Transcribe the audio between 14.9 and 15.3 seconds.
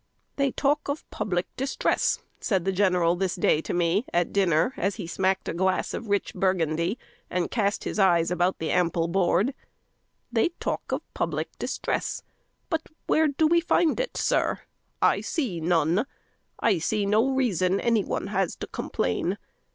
I